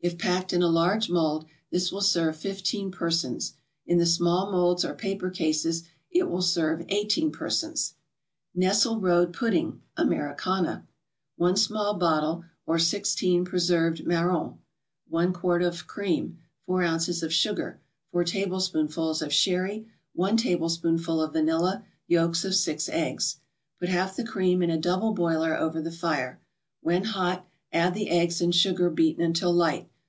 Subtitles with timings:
[0.00, 3.54] If packed in a large mold, this will serve fifteen persons;
[3.84, 7.94] in the small molds or paper cases, it will serve eighteen persons.
[8.54, 10.86] NESSELRODE PUDDING, AMERICANA
[11.34, 14.54] 1 small bottle, or sixteen preserved marrons
[15.08, 17.80] 1 quart of cream 4 ounces of sugar
[18.12, 23.38] 4 tablespoonfuls of sherry 1 tablespoonful of vanilla Yolks of six eggs
[23.80, 26.38] Put half the cream in a double boiler over the fire;
[26.82, 29.86] when hot, add the eggs and sugar beaten until light.